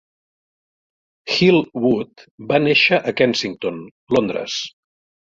[1.33, 3.79] Hill-Wood va néixer a Kensington
[4.17, 4.57] (Londres).